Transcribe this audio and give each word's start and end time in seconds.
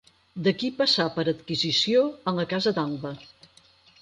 D'aquí 0.45 0.71
passà 0.79 1.05
per 1.17 1.25
adquisició 1.33 2.01
a 2.33 2.35
la 2.39 2.47
casa 2.55 2.75
d'Alba. 2.79 3.15